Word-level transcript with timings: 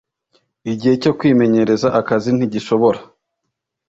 igihe 0.71 0.93
cyo 1.03 1.11
kwimenyereza 1.17 1.87
akazi 1.99 2.29
ntigishobora 2.33 2.99